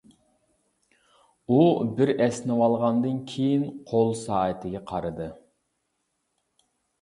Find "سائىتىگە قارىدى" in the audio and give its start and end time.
4.23-5.29